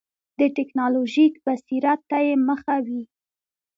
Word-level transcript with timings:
د 0.39 0.41
ټکنالوژیک 0.57 1.33
بصیرت 1.45 1.99
ته 2.09 2.17
یې 2.27 2.35
مخه 2.47 2.75
وي. 2.85 3.01